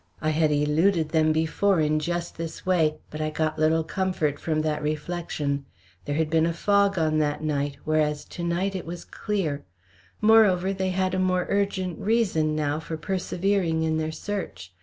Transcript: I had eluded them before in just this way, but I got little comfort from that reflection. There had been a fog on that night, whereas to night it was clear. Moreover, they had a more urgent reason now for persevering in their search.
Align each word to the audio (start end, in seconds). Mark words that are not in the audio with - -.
I 0.19 0.31
had 0.31 0.51
eluded 0.51 1.09
them 1.09 1.31
before 1.31 1.79
in 1.79 1.99
just 1.99 2.35
this 2.35 2.65
way, 2.65 2.95
but 3.11 3.21
I 3.21 3.29
got 3.29 3.59
little 3.59 3.83
comfort 3.83 4.39
from 4.39 4.63
that 4.63 4.81
reflection. 4.81 5.63
There 6.05 6.15
had 6.15 6.27
been 6.27 6.47
a 6.47 6.53
fog 6.55 6.97
on 6.97 7.19
that 7.19 7.43
night, 7.43 7.77
whereas 7.85 8.25
to 8.29 8.43
night 8.43 8.75
it 8.75 8.87
was 8.87 9.05
clear. 9.05 9.63
Moreover, 10.19 10.73
they 10.73 10.89
had 10.89 11.13
a 11.13 11.19
more 11.19 11.45
urgent 11.51 11.99
reason 11.99 12.55
now 12.55 12.79
for 12.79 12.97
persevering 12.97 13.83
in 13.83 13.99
their 13.99 14.11
search. 14.11 14.73